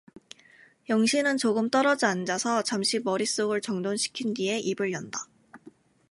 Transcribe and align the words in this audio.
영신은 0.89 1.37
조금 1.37 1.69
떨어져 1.69 2.07
앉아서 2.07 2.63
잠시 2.63 2.97
머릿속을 2.97 3.61
정돈 3.61 3.97
시킨 3.97 4.33
뒤에 4.33 4.57
입을 4.59 4.93
연다. 4.93 5.27